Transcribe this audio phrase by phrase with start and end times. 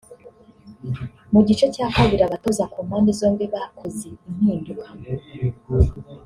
[1.31, 4.89] Mu gice cya kabiri abatoza ku mpande zombi bakoze impinduka